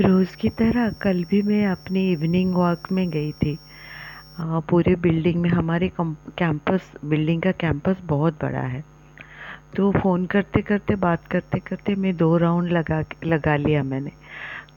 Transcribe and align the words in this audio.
रोज़ 0.00 0.36
की 0.36 0.48
तरह 0.48 0.88
कल 1.02 1.22
भी 1.24 1.40
मैं 1.42 1.66
अपनी 1.66 2.10
इवनिंग 2.12 2.54
वॉक 2.54 2.90
में 2.92 3.08
गई 3.10 3.32
थी। 3.32 3.58
आ, 4.38 4.60
पूरे 4.60 4.94
बिल्डिंग 4.96 5.40
में 5.42 5.48
हमारे 5.50 5.90
कैंपस 6.00 6.92
बिल्डिंग 7.04 7.42
का 7.42 7.52
कैंपस 7.52 7.96
बहुत 8.04 8.34
बड़ा 8.42 8.60
है। 8.60 8.82
तो 9.76 9.90
फ़ोन 9.92 10.24
करते 10.26 10.62
करते 10.62 10.94
बात 10.96 11.26
करते 11.26 11.58
करते 11.58 11.94
मैं 11.94 12.16
दो 12.16 12.36
राउंड 12.36 12.70
लगा 12.70 13.02
लगा 13.24 13.56
लिया 13.56 13.82
मैंने। 13.82 14.10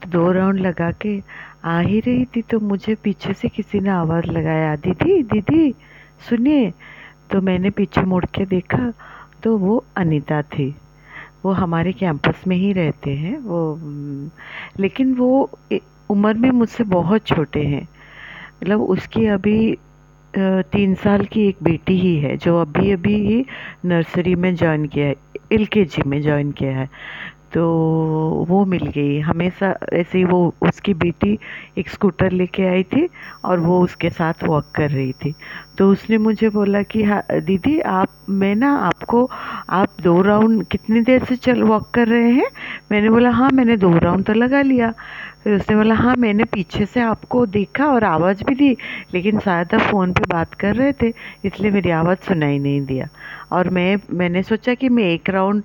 तो 0.04 0.10
दो 0.10 0.32
राउंड 0.32 0.60
लगा 0.60 0.92
के 1.02 1.20
आ 1.66 1.80
ही 1.80 2.00
रही 2.00 2.26
थी 2.26 2.42
तो 2.42 2.60
मुझे 2.60 2.96
पीछे 2.96 3.34
से 3.34 3.50
किसी 3.50 3.80
ने 3.80 3.90
आवाज़ 3.90 4.26
लगाया 4.26 4.76
दीदी 4.76 5.22
दीदी 5.24 5.74
सुनिए। 6.30 6.72
तो 7.32 7.42
मैंने 7.42 7.70
पीछे 7.70 8.02
मुड़ 8.02 8.26
के 8.26 8.46
देखा 8.46 8.92
तो 9.44 9.58
वो 9.58 9.84
अनीता 9.98 10.42
थी। 10.42 10.76
वो 11.46 11.52
हमारे 11.54 11.92
कैंपस 11.94 12.44
में 12.48 12.56
ही 12.58 12.72
रहते 12.74 13.12
हैं, 13.16 13.38
वो 13.40 13.80
लेकिन 14.80 15.14
वो 15.16 15.50
उम्र 16.10 16.34
में 16.34 16.50
मुझसे 16.52 16.84
बहुत 16.84 17.26
छोटे 17.28 17.64
हैं। 17.64 17.82
मतलब 17.82 18.82
उसकी 18.82 19.26
अभी 19.28 19.78
तीन 20.34 20.94
साल 20.96 21.26
की 21.26 21.48
एक 21.48 21.58
बेटी 21.64 21.98
ही 22.00 22.16
है, 22.20 22.36
जो 22.38 22.60
अभी 22.62 22.92
अभी 22.92 23.16
ही 23.28 23.46
नर्सरी 23.86 24.36
में 24.36 24.56
जॉइन 24.56 24.86
किया 24.88 25.06
है 25.06 25.16
एल 25.52 25.68
में 26.08 26.22
जॉइन 26.22 26.52
किया 26.52 26.78
है। 26.78 26.90
तो 27.56 27.66
वो 28.50 28.66
मिल 28.66 28.88
गई। 28.88 29.20
हमेशा 29.20 29.74
ऐसे 29.94 30.18
ही 30.18 30.24
वो 30.24 30.54
उसकी 30.62 30.94
बेटी 30.94 31.40
एक 31.78 31.90
स्कूटर 31.90 32.32
लेके 32.32 32.64
आई 32.64 32.84
थी 32.84 33.10
और 33.46 33.60
वो 33.60 33.80
उसके 33.80 34.10
साथ 34.10 34.34
वॉक 34.44 34.66
कर 34.76 34.90
रही 34.90 35.12
थी। 35.12 35.34
तो 35.78 35.92
उसने 35.92 36.18
मुझे 36.18 36.50
बोला 36.50 36.82
कि 36.82 37.04
हाँ 37.04 37.24
दीदी, 37.32 37.80
आप, 37.80 38.08
मैं 38.30 38.56
ना 38.56 38.78
आपको, 38.78 39.30
आप 39.70 39.90
दो 40.02 40.22
राउंड 40.22 40.66
कितनी 40.66 41.02
देर 41.02 41.24
से 41.24 41.36
चल 41.36 41.64
वॉक 41.64 41.90
कर 41.90 42.08
रहे 42.08 42.32
हैं? 42.32 42.48
मैंने 42.92 43.10
बोला 43.10 43.30
हाँ 43.30 43.50
मैंने 43.54 43.78
दो 43.78 43.98
राउंड 43.98 44.26
तो 44.26 44.34
लगा 44.34 44.62
लिया। 44.62 44.94
फिर 45.44 45.56
उसने 45.56 45.76
बोला 45.76 45.96
हाँ 45.96 46.16
मैंने 46.16 46.44
पीछे 46.44 46.86
से 46.86 47.02
आपको 47.02 47.46
देखा 47.46 47.86
और 47.86 48.04
आवाज़ 48.04 48.44
भी 48.44 48.56
दी, 48.56 48.78
लेकिन 49.14 49.40
शायद 49.40 49.74
आप 49.74 49.82
फ़ोन 49.82 50.14
पे 50.14 50.24
बात 50.30 50.54
कर 50.54 50.76
रहे 50.76 50.94
थे, 50.94 51.14
इसलिए 51.46 51.72
मेरी 51.72 51.90
आवाज़ 51.90 52.18
सुनाई 52.18 52.60
नहीं 52.60 52.82
दिया। 52.82 53.08
और 53.56 53.70
मैं 53.70 53.98
मैंने 54.12 54.44
सोचा 54.44 54.74
कि 54.74 54.90
मैं 54.90 55.04
एक 55.04 55.30
राउंड 55.30 55.64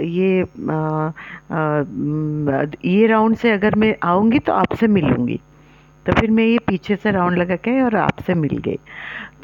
ये 0.00 0.42
आ, 0.70 1.10
आ, 1.52 1.82
ये 2.84 3.06
राउंड 3.06 3.36
से 3.36 3.50
अगर 3.50 3.74
मैं 3.74 3.94
आऊँगी 4.02 4.38
तो 4.38 4.52
आपसे 4.52 4.86
मिलूँगी। 4.86 5.40
तो 6.06 6.12
फिर 6.12 6.30
मैं 6.30 6.44
ये 6.44 6.58
पीछे 6.58 6.96
से 6.96 7.10
राउंड 7.10 7.38
लगा 7.38 7.56
के 7.56 7.80
और 7.82 7.96
आपसे 7.96 8.34
मिल 8.34 8.56
गई। 8.58 8.78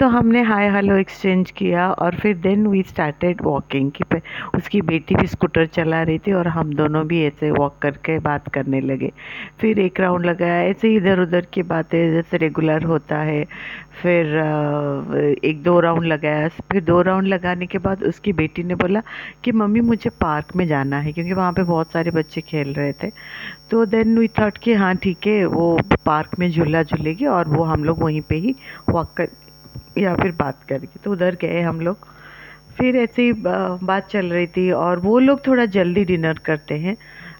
तो 0.00 0.06
हमने 0.08 0.40
हाय 0.42 0.68
हेलो 0.70 0.96
एक्सचेंज 0.96 1.50
किया 1.50 1.88
और 1.92 2.14
फिर 2.14 2.36
देन 2.36 2.66
वी 2.66 2.82
स्टार्टेड 2.82 3.40
वॉकिंग 3.42 3.90
की 3.90 4.04
पे, 4.04 4.20
उसकी 4.54 4.80
बेटी 4.82 5.14
भी 5.14 5.26
स्कूटर 5.26 5.66
चला 5.66 6.02
रही 6.02 6.18
थी 6.18 6.32
और 6.32 6.48
हम 6.48 6.72
दोनों 6.74 7.06
भी 7.06 7.22
ऐसे 7.26 7.50
वॉक 7.50 7.78
करके 7.82 8.18
बात 8.18 8.48
करने 8.54 8.80
लगे। 8.80 9.10
फिर 9.60 9.78
एक 9.78 10.00
राउंड 10.00 10.26
लगाया, 10.26 10.62
ऐसे 10.62 10.94
इधर 10.96 11.20
उधर 11.20 11.46
की 11.52 11.62
बातें 11.62 11.98
जैसे 12.12 12.36
रेगुलर 12.36 12.82
होता 12.82 13.18
है। 13.18 13.44
फिर 14.02 14.36
एक 15.44 15.62
दो 15.62 15.78
राउंड 15.80 16.04
लगाया, 16.04 16.48
फिर 16.48 16.82
दो 16.84 17.00
राउंड 17.02 17.26
लगाने 17.26 17.66
के 17.66 17.78
बाद 17.78 18.02
उसकी 18.04 18.32
बेटी 18.34 18.62
ने 18.62 18.74
बोला 18.74 19.02
कि 19.44 19.52
मम्मी 19.52 19.80
मुझे 19.82 20.10
पार्क 20.20 20.54
में 20.56 20.66
जाना 20.66 20.98
है 21.00 21.12
क्योंकि 21.12 21.32
वहाँ 21.32 21.52
पे 21.52 21.62
बहुत 21.62 21.92
सारे 21.92 22.10
बच्चे 22.10 22.40
खेल 22.40 22.74
रहे 22.74 22.92
थे। 22.92 23.10
तो 23.70 23.84
देन 23.86 24.18
वी 24.18 24.28
थॉट 24.38 24.58
कि 24.58 24.74
हाँ 24.74 24.94
ठीक 24.96 25.26
है, 25.26 25.44
वो 25.46 25.78
पार्क 26.04 26.38
में 26.38 26.50
झूला 26.50 26.82
झूलेगी 26.82 27.26
और 27.28 27.48
वो 27.48 27.64
हम 27.64 27.84
लोग 27.84 28.02
वहीं 28.02 28.20
पे 28.28 28.36
ही 28.36 28.54
वॉक 28.90 29.12
कर 29.16 29.28
या 29.98 30.14
फिर 30.14 30.32
बात 30.32 30.62
करके 30.62 30.98
तो 31.04 31.12
उधर 31.12 31.36
गए 31.40 31.60
हम 31.60 31.80
लोग। 31.80 32.06
फिर 32.78 32.96
ऐसे 32.96 33.22
ही 33.22 33.32
बात 33.32 34.08
चल 34.08 34.26
रही 34.26 34.46
थी 34.46 34.70
और 34.70 34.98
वो 34.98 35.18
लोग 35.18 35.46
थोड़ा 35.46 35.64
जल्दी 35.66 36.04
डिनर 36.04 36.38
करते 36.38 36.74
हैं 36.74 36.96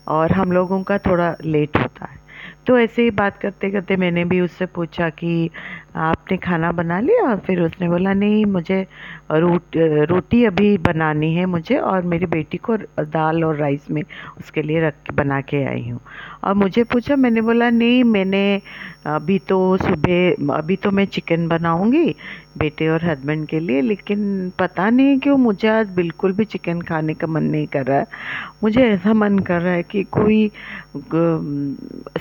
और 0.08 0.32
हम 0.32 0.52
लोगों 0.52 0.82
का 0.82 0.98
थोड़ा 0.98 1.34
लेट 1.44 1.76
होता 1.76 2.04
है। 2.04 2.24
तो 2.66 2.78
ऐसे 2.78 3.02
ही 3.02 3.10
बात 3.10 3.38
करते 3.38 3.70
करते 3.70 3.96
मैंने 3.96 4.24
भी 4.24 4.40
उससे 4.40 4.66
पूछा 4.66 5.08
कि 5.10 5.50
आपने 5.96 6.36
खाना 6.36 6.70
बना 6.72 6.98
लिया 7.00 7.34
फिर 7.46 7.60
उसने 7.62 7.88
बोला, 7.88 8.12
नहीं, 8.14 8.44
मुझे 8.46 8.86
रोट, 9.32 9.76
रोटी 10.10 10.44
अभी 10.44 10.76
बनानी 10.78 11.34
है 11.34 11.46
मुझे 11.46 11.76
और 11.76 12.02
मेरी 12.02 12.26
बेटी 12.26 12.58
को 12.58 12.76
दाल 13.00 13.44
और 13.44 13.56
राइस 13.56 13.90
में 13.90 14.02
उसके 14.38 14.62
लिए 14.62 14.80
रख 14.80 15.12
बना 15.14 15.40
के 15.40 15.64
आई 15.64 15.88
हूँ। 15.88 16.00
और 16.44 16.54
मुझे 16.54 16.84
पूछा, 16.84 17.16
मैंने 17.16 17.40
बोला, 17.40 17.70
नहीं, 17.70 18.02
मैंने 18.04 18.60
अभी 19.06 19.38
तो 19.38 19.76
सुबह, 19.76 20.54
अभी 20.54 20.76
तो 20.76 20.90
मैं 20.90 21.04
चिकन 21.06 21.48
बनाऊँगी 21.48 22.14
बेटे 22.58 22.88
और 22.88 23.04
हस्बैंड 23.04 23.46
के 23.48 23.58
लिए, 23.60 23.80
लेकिन 23.80 24.52
पता 24.58 24.88
नहीं 24.90 25.18
क्यों 25.20 25.36
मुझे 25.38 25.68
आज 25.68 25.90
बिल्कुल 25.96 26.32
भी 26.32 26.44
चिकन 26.44 26.80
खाने 26.80 27.14
का 27.14 27.26
मन 27.26 27.42
नहीं 27.44 27.66
कर 27.66 27.84
रहा 27.86 27.98
है। 27.98 28.06
मुझे 28.62 28.82
ऐसा 28.82 29.12
मन 29.14 29.38
कर 29.38 29.60
रहा 29.60 29.72
है 29.74 29.82
कि 29.82 30.02
कोई 30.12 30.50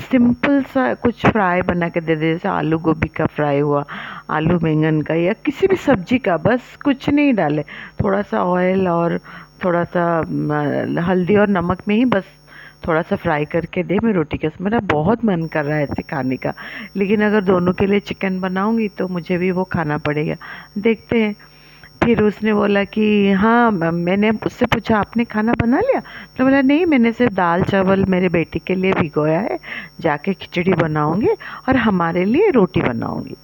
सिंपल 0.01 0.61
सा 0.63 0.93
कुछ 0.93 1.25
फ्राई 1.25 1.61
बना 1.61 1.89
के 1.89 2.01
दे 2.01 2.15
दे, 2.15 2.31
जैसे 2.33 2.49
आलू 2.49 2.77
गोभी 2.79 3.07
का 3.07 3.25
फ्राई 3.25 3.59
हुआ, 3.65 3.83
आलू, 4.29 4.57
बैंगन 4.59 5.01
का 5.01 5.13
या 5.15 5.33
किसी 5.45 5.67
भी 5.67 5.75
सब्ज़ी 5.77 6.17
का, 6.19 6.37
बस 6.37 6.77
कुछ 6.83 7.09
नहीं 7.09 7.33
डाले। 7.33 7.63
थोड़ा 8.03 8.21
सा 8.21 8.43
ऑयल 8.45 8.87
और 8.87 9.19
थोड़ा 9.63 9.83
सा 9.83 10.07
हल्दी 11.07 11.35
और 11.35 11.49
नमक 11.49 11.81
में 11.87 11.95
ही 11.95 12.05
बस 12.05 12.23
थोड़ा 12.87 13.01
सा 13.01 13.15
फ्राई 13.15 13.45
करके 13.45 13.83
दे, 13.83 13.97
मैं 14.03 14.13
रोटी 14.13 14.37
के 14.37 14.49
मेरा 14.61 14.79
बहुत 14.85 15.23
मन 15.25 15.45
कर 15.47 15.63
रहा 15.65 15.77
है 15.77 15.83
ऐसे 15.83 16.01
खाने 16.01 16.37
का। 16.37 16.53
लेकिन 16.95 17.23
अगर 17.25 17.41
दोनों 17.43 17.73
के 17.73 17.85
लिए 17.85 17.99
चिकन 18.01 18.39
बनाऊँगी 18.39 18.87
तो 18.87 19.07
मुझे 19.07 19.37
भी 19.37 19.51
वो 19.51 19.63
खाना 19.63 19.97
पड़ेगा। 19.97 20.35
देखते 20.77 21.21
हैं। 21.23 21.35
फिर 22.03 22.21
उसने 22.23 22.53
बोला 22.53 22.83
कि 22.83 23.31
हाँ 23.33 23.71
मैंने 23.71 24.29
उससे 24.45 24.65
पूछा, 24.65 24.97
आपने 24.97 25.23
खाना 25.25 25.53
बना 25.53 25.79
लिया? 25.79 26.01
तो 26.37 26.43
बोला, 26.43 26.61
नहीं, 26.61 26.85
मैंने 26.85 27.11
सिर्फ़ 27.11 27.33
दाल 27.33 27.63
चावल 27.63 28.05
मेरे 28.05 28.29
बेटी 28.29 28.59
के 28.59 28.75
लिए 28.75 28.93
भिगोया 28.93 29.39
है। 29.39 29.57
जाके 29.99 30.33
खिचड़ी 30.33 30.73
बनाऊँगी 30.73 31.29
और 31.69 31.77
हमारे 31.77 32.25
लिए 32.25 32.49
रोटी 32.51 32.81
बनाऊँगी। 32.81 33.35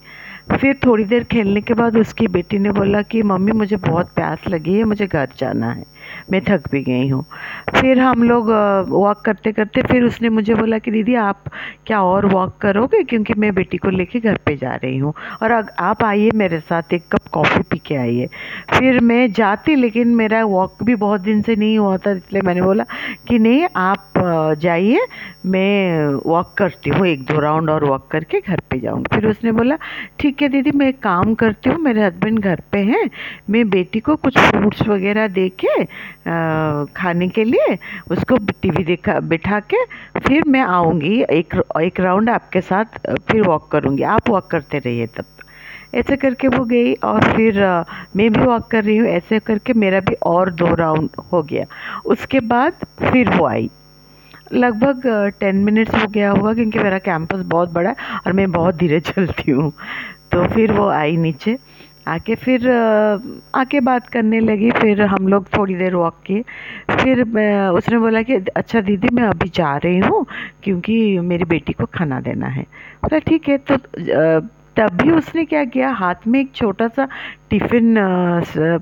फिर 0.57 0.79
थोड़ी 0.85 1.03
देर 1.03 1.23
खेलने 1.23 1.61
के 1.61 1.73
बाद 1.73 1.97
उसकी 1.97 2.27
बेटी 2.27 2.59
ने 2.59 2.71
बोला 2.71 3.01
कि, 3.01 3.23
मम्मी, 3.23 3.51
मुझे 3.51 3.75
बहुत 3.75 4.09
प्यास 4.15 4.39
लगी 4.47 4.73
है, 4.73 4.83
मुझे 4.83 5.07
घर 5.07 5.29
जाना 5.37 5.71
है। 5.71 5.83
मैं 6.31 6.41
थक 6.41 6.69
भी 6.71 6.81
गई 6.83 7.07
हूँ। 7.09 7.23
फिर 7.71 7.99
हम 7.99 8.23
लोग 8.23 8.49
वॉक 8.89 9.21
करते 9.25 9.51
करते 9.51 9.81
फिर 9.81 10.03
उसने 10.03 10.29
मुझे 10.29 10.55
बोला 10.55 10.77
कि 10.77 10.91
दीदी 10.91 11.15
आप 11.15 11.43
क्या 11.87 12.01
और 12.03 12.25
वॉक 12.25 12.57
करोगे? 12.61 13.03
क्योंकि 13.03 13.33
मैं 13.37 13.53
बेटी 13.55 13.77
को 13.77 13.89
लेके 13.89 14.19
घर 14.19 14.37
पे 14.45 14.55
जा 14.57 14.73
रही 14.73 14.97
हूँ। 14.97 15.13
और 15.43 15.51
आप 15.79 16.03
आइए 16.03 16.29
मेरे 16.35 16.59
साथ 16.59 16.93
एक 16.93 17.03
कप 17.11 17.27
कॉफ़ी 17.33 17.61
पी 17.61 17.77
के 17.85 17.95
आइए। 17.95 18.27
फिर 18.73 18.99
मैं 19.01 19.31
जाती 19.33 19.75
लेकिन 19.75 20.15
मेरा 20.15 20.43
वॉक 20.45 20.83
भी 20.83 20.95
बहुत 20.97 21.21
दिन 21.21 21.41
से 21.41 21.55
नहीं 21.55 21.77
हुआ 21.77 21.97
था, 21.97 22.11
इसलिए 22.11 22.41
मैंने 22.41 22.61
बोला 22.61 22.85
कि 23.27 23.39
नहीं, 23.39 23.67
आप 23.75 24.13
जाइए, 24.59 24.99
मैं 25.45 26.13
वॉक 26.25 26.53
करती 26.57 26.89
हूँ, 26.89 27.05
एक 27.07 27.23
दो 27.25 27.39
राउंड 27.39 27.69
और 27.69 27.83
वॉक 27.85 28.07
करके 28.11 28.39
घर 28.39 28.59
पे 28.69 28.79
जाऊँगी। 28.79 29.15
फिर 29.15 29.27
उसने 29.27 29.51
बोला, 29.51 29.77
ठीक 30.19 30.41
है 30.41 30.49
दीदी, 30.49 30.71
मैं 30.71 30.91
काम 30.93 31.33
करती 31.33 31.69
हूँ, 31.69 31.77
मेरे 31.79 32.03
हस्बैंड 32.03 32.39
घर 32.39 32.61
पे 32.71 32.79
हैं, 32.81 33.09
मैं 33.49 33.69
बेटी 33.69 33.99
को 33.99 34.15
कुछ 34.15 34.37
फ्रूट्स 34.39 34.87
वगैरह 34.87 35.27
दे 35.29 35.47
के 35.59 35.83
खाने 36.27 37.27
के 37.27 37.43
लिए, 37.43 37.77
उसको 38.11 38.37
टीवी 38.61 38.83
देखा, 38.83 39.19
बिठा 39.19 39.59
के 39.73 39.83
फिर 40.19 40.43
मैं 40.47 40.61
आऊँगी, 40.61 41.21
एक 41.23 41.61
एक 41.81 41.99
राउंड 41.99 42.29
आपके 42.29 42.61
साथ 42.61 42.99
फिर 43.31 43.41
वॉक 43.41 43.67
करूँगी। 43.71 44.03
आप 44.03 44.29
वॉक 44.29 44.47
करते 44.47 44.77
रहिए 44.77 45.07
तब। 45.07 45.25
ऐसे 45.95 46.15
करके 46.15 46.47
वो 46.47 46.63
गई 46.65 46.93
और 46.93 47.23
फिर 47.35 47.59
मैं 48.15 48.29
भी 48.33 48.39
वॉक 48.39 48.67
कर 48.71 48.83
रही 48.83 48.97
हूँ। 48.97 49.07
ऐसे 49.07 49.39
करके 49.39 49.73
मेरा 49.73 49.99
भी 49.99 50.13
और 50.25 50.51
दो 50.51 50.73
राउंड 50.75 51.09
हो 51.33 51.41
गया। 51.43 51.65
उसके 52.05 52.39
बाद 52.39 52.73
फिर 53.11 53.29
वो 53.29 53.45
आई। 53.45 53.69
लगभग 54.53 55.01
टेन 55.39 55.55
मिनट्स 55.55 55.95
हो 55.95 56.07
गया 56.07 56.31
होगा 56.31 56.53
क्योंकि 56.53 56.79
मेरा 56.79 56.97
कैंपस 56.99 57.39
बहुत 57.45 57.73
बड़ा 57.73 57.89
है 57.89 57.95
और 58.27 58.33
मैं 58.33 58.51
बहुत 58.51 58.75
धीरे 58.75 58.99
चलती 59.11 59.51
हूँ। 59.51 59.71
तो 60.31 60.45
फिर 60.47 60.71
वो 60.71 60.87
आई 60.89 61.17
नीचे। 61.17 61.57
आके 62.07 62.35
फिर 62.35 62.67
आके 63.55 63.79
बात 63.79 64.07
करने 64.09 64.39
लगी, 64.39 64.71
फिर 64.71 65.01
हम 65.03 65.27
लोग 65.27 65.47
थोड़ी 65.47 65.75
देर 65.75 65.95
वॉक 65.95 66.15
किए। 66.25 66.41
फिर 66.91 67.21
उसने 67.71 67.97
बोला 67.99 68.21
कि 68.21 68.35
अच्छा 68.55 68.81
दीदी, 68.81 69.09
मैं 69.13 69.23
अभी 69.23 69.49
जा 69.49 69.75
रही 69.77 69.99
हूँ, 69.99 70.25
क्योंकि 70.63 71.19
मेरी 71.19 71.45
बेटी 71.45 71.73
को 71.73 71.85
खाना 71.93 72.19
देना 72.21 72.47
है। 72.47 72.63
बोला, 73.03 73.19
ठीक 73.19 73.49
है। 73.49 73.57
तो 73.61 73.77
तभी 74.77 75.11
उसने 75.11 75.45
क्या 75.45 75.63
किया, 75.65 75.89
हाथ 75.91 76.27
में 76.27 76.39
एक 76.39 76.51
छोटा 76.55 76.87
सा 76.87 77.07
टिफ़िन 77.49 77.95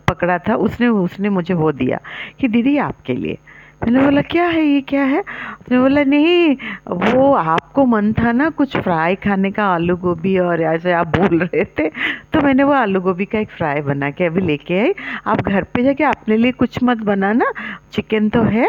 पकड़ा 0.09 0.37
था, 0.39 0.55
उसने 0.55 0.87
उसने 0.87 1.29
मुझे 1.29 1.53
वो 1.53 1.71
दिया 1.71 1.99
कि, 2.39 2.47
दीदी, 2.47 2.77
आपके 2.79 3.13
लिए। 3.15 3.37
मैंने 3.81 3.99
बोला 3.99 4.21
क्या 4.21 4.45
है 4.47 4.63
ये 4.65 4.79
क्या 4.81 5.03
है? 5.03 5.19
उसने 5.19 5.79
बोला 5.79 6.03
नहीं 6.03 6.55
वो 6.87 7.33
आपको 7.33 7.85
मन 7.85 8.11
था 8.13 8.31
ना 8.31 8.49
कुछ 8.49 8.75
फ्राई 8.77 9.15
खाने 9.15 9.51
का 9.51 9.65
आलू 9.65 9.95
गोभी 9.97 10.37
और 10.39 10.61
ऐसे 10.61 10.91
आप 10.93 11.07
बोल 11.17 11.39
रहे 11.39 11.63
थे 11.79 11.87
तो 12.33 12.41
मैंने 12.41 12.63
वो 12.63 12.73
आलू 12.73 13.01
गोभी 13.01 13.25
का 13.25 13.39
एक 13.39 13.49
फ्राई 13.49 13.81
बना 13.81 14.09
के 14.11 14.25
अभी 14.25 14.41
लेके 14.41 14.79
आई। 14.79 14.93
आप 15.27 15.41
घर 15.41 15.63
पे 15.73 15.83
जाके 15.83 16.03
अपने 16.03 16.37
लिए 16.37 16.51
कुछ 16.51 16.79
मत 16.83 16.97
बनाना 17.07 17.51
चिकन 17.93 18.29
तो 18.29 18.41
है 18.43 18.67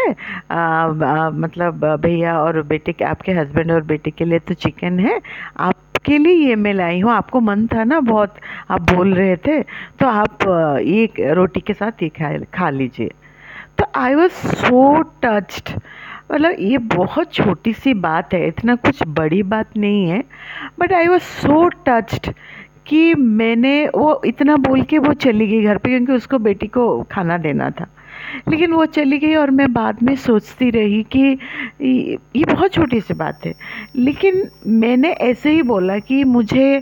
आ, 0.50 0.56
आ, 0.56 1.30
मतलब 1.30 1.84
भैया 2.02 2.38
और 2.40 2.62
बेटे 2.62 2.92
के 2.92 3.04
आपके 3.04 3.32
हस्बैंड 3.32 3.72
और 3.72 3.82
बेटे 3.82 4.10
के 4.10 4.24
लिए 4.24 4.38
तो 4.38 4.54
चिकन 4.54 5.00
है 5.00 5.20
आप 5.58 5.74
के 6.04 6.18
लिए 6.18 6.48
ये 6.48 6.54
मैं 6.56 6.74
लाई 6.74 7.00
हूँ 7.00 7.12
आपको 7.12 7.40
मन 7.40 7.66
था 7.66 7.84
ना 7.84 8.00
बहुत 8.00 8.34
आप 8.70 8.92
बोल 8.94 9.14
रहे 9.14 9.36
थे 9.36 9.62
तो 10.00 10.06
आप 10.06 10.38
ये 10.84 11.32
रोटी 11.34 11.60
के 11.60 11.74
साथ 11.74 12.02
ये 12.02 12.08
खा 12.08 12.36
खा 12.54 12.70
लीजिए। 12.70 13.10
तो 13.81 13.87
आई 13.97 14.15
वॉज़ 14.15 14.32
सो 14.32 14.81
टच्ड 15.25 15.71
मतलब 16.32 16.56
ये 16.59 16.79
बहुत 16.79 17.32
छोटी 17.35 17.73
सी 17.73 17.94
बात 17.97 18.35
है, 18.35 18.47
इतना 18.49 18.75
कुछ 18.77 19.03
बड़ी 19.09 19.43
बात 19.43 19.77
नहीं 19.77 20.09
है 20.09 20.23
but 20.81 20.93
I 20.93 21.06
was 21.09 21.23
so 21.23 21.69
touched 21.87 22.32
कि 22.87 23.15
मैंने 23.15 23.73
वो 23.94 24.21
इतना 24.27 24.56
बोल 24.56 24.82
के 24.82 24.99
वो 24.99 25.12
चली 25.15 25.47
गई 25.47 25.62
घर 25.62 25.79
पे 25.79 25.88
क्योंकि 25.88 26.12
उसको 26.12 26.38
बेटी 26.38 26.67
को 26.67 26.85
खाना 27.12 27.38
देना 27.38 27.71
था। 27.71 27.87
लेकिन 28.49 28.73
वो 28.73 28.85
चली 28.87 29.19
गई 29.19 29.35
और 29.35 29.50
मैं 29.50 29.73
बाद 29.73 30.03
में 30.03 30.15
सोचती 30.17 30.71
रही 30.71 31.03
कि 31.17 31.37
ये 32.37 32.44
बहुत 32.44 32.73
छोटी 32.73 33.00
सी 33.00 33.15
बात 33.15 33.47
है। 33.47 33.55
लेकिन 33.97 34.43
मैंने 34.81 35.11
ऐसे 35.23 35.50
ही 35.50 35.62
बोला 35.62 35.99
कि 35.99 36.23
मुझे 36.25 36.77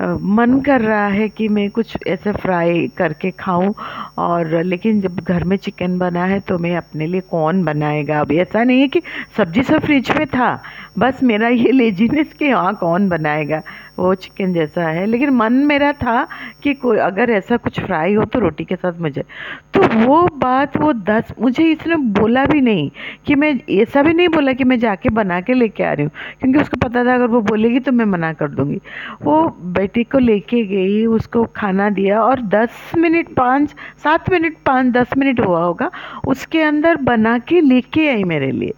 मन 0.00 0.60
कर 0.66 0.80
रहा 0.80 1.06
है 1.08 1.28
कि 1.28 1.48
मैं 1.48 1.68
कुछ 1.70 1.96
ऐसे 2.06 2.32
फ्राई 2.34 2.86
करके 2.98 3.30
खाऊं 3.40 3.72
और 4.18 4.62
लेकिन 4.64 5.00
जब 5.00 5.20
घर 5.20 5.44
में 5.44 5.56
चिकन 5.56 5.98
बना 5.98 6.24
है 6.26 6.40
तो 6.48 6.58
मैं 6.58 6.76
अपने 6.76 7.06
लिए 7.06 7.20
कौन 7.30 7.62
बनाएगा? 7.64 8.20
अभी 8.20 8.38
ऐसा 8.38 8.64
नहीं 8.64 8.80
है 8.80 8.88
कि 8.88 9.02
सब्ज़ी 9.36 9.62
सब 9.62 9.80
फ्रिज 9.84 10.10
में 10.18 10.26
था, 10.26 10.62
बस 10.98 11.22
मेरा 11.22 11.48
ये 11.48 11.72
लेजीनेस 11.72 12.32
कि 12.38 12.50
हाँ 12.50 12.74
कौन 12.80 13.08
बनाएगा? 13.08 13.62
वो 13.98 14.14
चिकन 14.14 14.52
जैसा 14.54 14.86
है। 14.88 15.04
लेकिन 15.06 15.30
मन 15.30 15.52
मेरा 15.66 15.92
था 15.94 16.26
कि 16.62 16.74
कोई 16.74 16.98
अगर 16.98 17.30
ऐसा 17.30 17.56
कुछ 17.56 17.80
फ्राई 17.80 18.14
हो 18.14 18.24
तो 18.24 18.38
रोटी 18.38 18.64
के 18.64 18.76
साथ 18.76 19.00
मुझे 19.00 19.22
तो 19.74 19.82
वो 19.98 20.20
बात 20.38 20.76
वो 20.76 20.92
दस, 20.92 21.32
मुझे 21.40 21.64
इसने 21.64 21.96
बोला 21.96 22.44
भी 22.46 22.60
नहीं 22.60 22.90
कि 23.26 23.34
मैं, 23.34 23.58
ऐसा 23.72 24.02
भी 24.02 24.14
नहीं 24.14 24.28
बोला 24.28 24.52
कि 24.52 24.64
मैं 24.64 24.78
जाके 24.78 25.08
बना 25.10 25.40
के 25.40 25.54
लेके 25.54 25.84
आ 25.84 25.92
रही 25.92 26.04
हूँ। 26.04 26.12
क्योंकि 26.40 26.60
उसको 26.60 26.76
पता 26.78 27.04
था 27.04 27.14
अगर 27.14 27.26
वो 27.26 27.40
बोलेगी 27.42 27.80
तो 27.80 27.92
मैं 27.92 28.04
मना 28.04 28.32
कर 28.32 28.48
दूँगी। 28.48 28.80
वो 29.22 29.42
बेटी 29.74 30.04
को 30.04 30.18
लेके 30.18 30.64
गई, 30.64 31.04
उसको 31.06 31.44
खाना 31.56 31.90
दिया 31.90 32.22
और 32.22 32.40
दस 32.48 32.92
मिनट 32.98 33.34
पाँच, 33.34 33.74
सात 34.04 34.30
मिनट 34.30 34.56
पाँच, 34.66 34.92
दस 34.92 35.16
मिनट 35.18 35.40
हुआ 35.40 35.62
होगा, 35.62 35.90
उसके 36.26 36.62
अंदर 36.62 36.96
बना 37.02 37.38
के 37.38 37.60
लेके 37.60 38.08
आई 38.08 38.24
मेरे 38.24 38.50
लिए। 38.52 38.72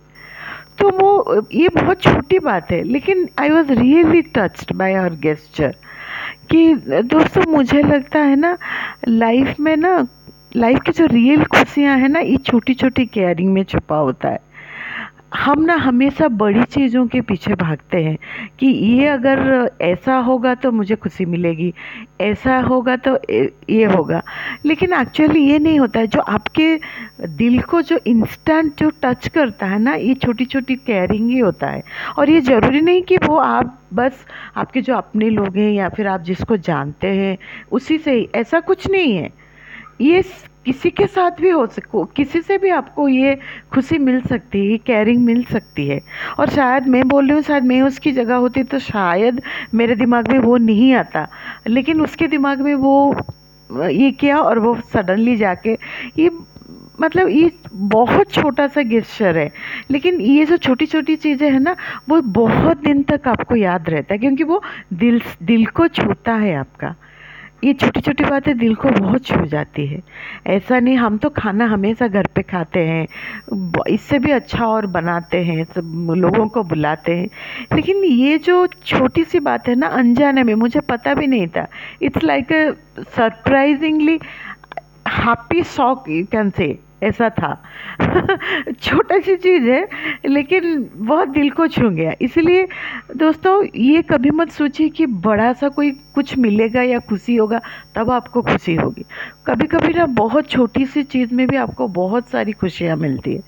तो 0.78 0.88
वो, 0.90 1.42
ये 1.52 1.68
बहुत 1.68 2.02
छोटी 2.02 2.38
बात 2.38 2.70
है, 2.70 2.82
लेकिन 2.82 3.28
I 3.38 3.50
was 3.50 3.72
really 3.72 4.22
touched 4.34 4.72
by 4.76 4.94
our 4.94 5.14
gesture 5.22 5.74
कि 6.50 6.74
दोस्तों, 7.02 7.50
मुझे 7.52 7.82
लगता 7.82 8.18
है 8.18 8.36
ना 8.36 8.56
लाइफ 9.08 9.60
में 9.60 9.76
ना 9.76 10.06
लाइफ 10.56 10.78
की 10.86 10.92
जो 10.92 11.06
रियल 11.06 11.44
खुशियाँ 11.44 11.96
हैं 11.98 12.08
ना, 12.08 12.20
ये 12.20 12.36
छोटी 12.36 12.74
छोटी 12.74 13.04
केयरिंग 13.06 13.52
में 13.52 13.62
छुपा 13.64 13.96
होता 13.96 14.28
है। 14.28 14.40
हम 15.36 15.62
ना 15.62 15.74
हमेशा 15.74 16.28
बड़ी 16.28 16.62
चीज़ों 16.64 17.06
के 17.06 17.20
पीछे 17.20 17.54
भागते 17.54 18.02
हैं 18.04 18.18
कि 18.58 18.66
ये 18.66 19.06
अगर 19.06 19.70
ऐसा 19.80 20.16
होगा 20.16 20.54
तो 20.54 20.72
मुझे 20.72 20.96
खुशी 20.96 21.24
मिलेगी, 21.24 21.72
ऐसा 22.20 22.58
होगा 22.58 22.96
तो 22.96 23.18
ये 23.70 23.84
होगा। 23.84 24.22
लेकिन 24.64 24.92
एक्चुअली 24.92 25.40
ये 25.40 25.58
नहीं 25.58 25.80
होता 25.80 26.00
है। 26.00 26.06
जो 26.06 26.20
आपके 26.20 26.76
दिल 27.20 27.60
को 27.62 27.82
जो 27.82 27.98
इंस्टेंट 28.06 28.72
जो 28.78 28.90
टच 29.02 29.28
करता 29.28 29.66
है 29.66 29.78
ना, 29.78 29.94
ये 29.94 30.14
छोटी 30.14 30.44
छोटी 30.44 30.74
केयरिंग 30.74 31.30
ही 31.30 31.38
होता 31.38 31.66
है। 31.66 31.82
और 32.18 32.30
ये 32.30 32.40
ज़रूरी 32.40 32.80
नहीं 32.80 33.02
कि 33.02 33.16
वो 33.16 33.36
आप 33.36 33.78
बस 33.94 34.26
आपके 34.56 34.82
जो 34.82 34.94
अपने 34.94 35.30
लोग 35.30 35.56
हैं 35.56 35.72
या 35.72 35.88
फिर 35.88 36.06
आप 36.06 36.20
जिसको 36.20 36.56
जानते 36.56 37.08
हैं, 37.08 37.38
उसी 37.72 37.98
से 37.98 38.12
ही। 38.12 38.28
ऐसा 38.34 38.60
कुछ 38.60 38.90
नहीं 38.90 39.16
है। 39.16 39.30
ये 40.00 40.22
किसी 40.66 40.90
के 40.90 41.06
साथ 41.06 41.40
भी 41.40 41.50
हो 41.50 41.66
सको, 41.66 42.04
किसी 42.06 42.40
से 42.42 42.56
भी 42.58 42.70
आपको 42.70 43.06
ये 43.08 43.38
खुशी 43.72 43.98
मिल 43.98 44.20
सकती 44.22 44.60
है 44.70 44.78
केयरिंग 44.78 45.24
मिल 45.24 45.42
सकती 45.44 45.86
है। 45.88 46.00
और 46.38 46.50
शायद 46.50 46.86
मैं 46.88 47.06
बोल 47.08 47.26
रही 47.26 47.34
हूँ, 47.34 47.42
शायद 47.42 47.64
मैं 47.64 47.80
उसकी 47.82 48.12
जगह 48.12 48.34
होती 48.36 48.62
तो 48.64 48.78
शायद 48.78 49.40
मेरे 49.74 49.94
दिमाग 49.94 50.32
में 50.32 50.38
वो 50.38 50.56
नहीं 50.56 50.92
आता। 50.94 51.26
लेकिन 51.68 52.00
उसके 52.00 52.26
दिमाग 52.28 52.60
में 52.60 52.74
वो, 52.74 53.14
ये 53.70 54.10
किया 54.10 54.38
और 54.38 54.58
वो 54.58 54.76
सडनली 54.92 55.36
जाके, 55.36 55.78
ये 56.18 56.30
मतलब 57.00 57.28
ये 57.28 57.50
बहुत 57.72 58.32
छोटा 58.32 58.66
सा 58.66 58.82
गेस्चर 58.82 59.38
है। 59.38 59.50
लेकिन 59.90 60.20
ये 60.20 60.44
जो 60.44 60.56
छोटी 60.56 60.86
छोटी 60.86 61.16
चीज़ें 61.16 61.50
हैं 61.50 61.60
ना, 61.60 61.76
वो 62.08 62.20
बहुत 62.20 62.82
दिन 62.82 63.02
तक 63.02 63.28
आपको 63.28 63.56
याद 63.56 63.90
रहता 63.90 64.14
है, 64.14 64.18
क्योंकि 64.18 64.44
वो 64.44 64.62
दिल 64.92 65.20
दिल 65.42 65.66
को 65.66 65.88
छूता 65.88 66.34
है 66.34 66.54
आपका। 66.56 66.94
ये 67.64 67.72
छोटी 67.72 68.00
छोटी 68.00 68.24
बातें 68.24 68.58
दिल 68.58 68.74
को 68.74 68.88
बहुत 68.88 69.24
छू 69.24 69.46
जाती 69.46 69.86
है। 69.86 70.02
ऐसा 70.46 70.80
नहीं, 70.80 70.96
हम 70.96 71.18
तो 71.18 71.30
खाना 71.30 71.66
हमेशा 71.66 72.08
घर 72.08 72.26
पे 72.34 72.42
खाते 72.42 72.80
हैं। 72.80 73.06
इससे 73.88 74.18
भी 74.18 74.30
अच्छा 74.30 74.66
और 74.66 74.86
बनाते 74.86 75.44
हैं, 75.44 75.64
सब 75.64 76.14
लोगों 76.16 76.48
को 76.48 76.62
बुलाते 76.62 77.16
हैं। 77.16 77.28
लेकिन 77.74 78.04
ये 78.04 78.38
जो 78.38 78.66
छोटी 78.66 79.24
सी 79.24 79.40
बात 79.40 79.68
है 79.68 79.74
ना, 79.74 79.86
अनजाने 79.86 80.42
में, 80.42 80.54
मुझे 80.54 80.80
पता 80.80 81.14
भी 81.14 81.26
नहीं 81.26 81.46
था। 81.46 81.66
It's 82.02 82.24
like 82.24 82.52
a 82.52 82.70
surprisingly 83.16 84.18
happy 85.08 85.62
shock 85.62 86.04
you 86.08 86.24
can 86.24 86.50
say 86.50 86.78
ऐसा 87.02 87.28
था। 87.30 87.62
छोटा 88.80 89.18
सी 89.20 89.36
चीज़ 89.36 89.64
है, 89.64 89.88
लेकिन 90.26 90.90
बहुत 90.96 91.28
दिल 91.28 91.50
को 91.50 91.66
छू 91.66 91.90
गया। 91.90 92.12
इसलिए 92.20 92.66
दोस्तों, 93.16 93.66
ये 93.76 94.02
कभी 94.02 94.30
मत 94.30 94.50
सोचिए 94.50 94.88
कि 94.88 95.06
बड़ा 95.06 95.52
सा 95.52 95.68
कोई 95.68 95.90
कुछ 96.14 96.38
मिलेगा 96.38 96.82
या 96.82 96.98
खुशी 96.98 97.36
होगा, 97.36 97.60
तब 97.94 98.10
आपको 98.10 98.42
खुशी 98.42 98.74
होगी। 98.74 99.04
कभी 99.46 99.66
कभी 99.66 99.92
ना 99.94 100.06
बहुत 100.06 100.50
छोटी 100.50 100.86
सी 100.86 101.02
चीज़ 101.02 101.34
में 101.34 101.46
भी 101.46 101.56
आपको 101.56 101.88
बहुत 101.88 102.28
सारी 102.28 102.52
खुशियाँ 102.52 102.96
मिलती 102.96 103.34
है। 103.34 103.42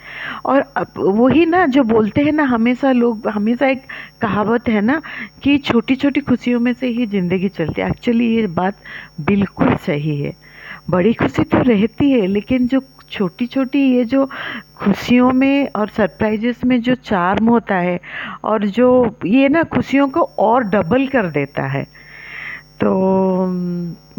और 0.45 0.65
वही 0.99 1.47
ना, 1.47 1.67
जो 1.67 1.83
बोलते 1.83 2.23
हैं 2.25 2.33
ना, 2.33 2.43
हमेशा 2.45 2.93
लोग, 2.93 3.29
हमेशा 3.29 3.67
एक 3.67 3.83
कहावत 4.21 4.69
है 4.69 4.81
ना 4.81 5.01
कि 5.43 5.59
छोटी 5.59 5.97
छोटी 5.97 6.21
खुशियों 6.21 6.61
में 6.61 6.73
से 6.73 6.87
ही 6.87 7.07
ज़िंदगी 7.07 7.49
चलती 7.49 7.83
है। 7.83 7.89
एक्चुअली 7.91 8.37
ये 8.37 8.47
बात 8.47 8.77
बिल्कुल 9.21 9.75
सही 9.77 10.21
है। 10.21 10.48
बड़ी 10.91 11.13
खुशी 11.15 11.45
तो 11.45 11.59
रहती 11.63 12.11
है, 12.11 12.27
लेकिन 12.27 12.67
जो 12.69 12.81
छोटी 13.11 13.47
छोटी 13.47 13.79
ये 13.91 14.05
जो 14.05 14.25
खुशियों 14.77 15.31
में 15.33 15.69
और 15.77 15.89
सरप्राइजेस 15.89 16.65
में 16.65 16.81
जो 16.83 16.95
चार्म 16.95 17.49
होता 17.49 17.75
है 17.75 17.99
और 18.45 18.67
जो 18.69 18.89
ये 19.27 19.49
ना 19.49 19.63
खुशियों 19.75 20.09
को 20.09 20.23
और 20.39 20.65
डबल 20.65 21.07
कर 21.07 21.27
देता 21.31 21.67
है। 21.67 21.83
तो 22.81 22.91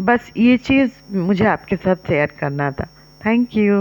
बस 0.00 0.32
ये 0.36 0.56
चीज़ 0.58 0.90
मुझे 1.16 1.44
आपके 1.46 1.76
साथ 1.76 2.08
शेयर 2.08 2.32
करना 2.40 2.70
था। 2.70 2.88
Thank 3.20 3.56
you 3.56 3.76